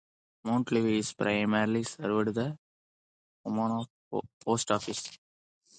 [0.45, 2.57] Mount Ivy is primarily served by the
[3.43, 3.83] Pomona
[4.43, 5.15] post office.